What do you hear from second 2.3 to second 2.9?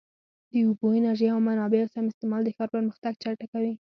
د ښار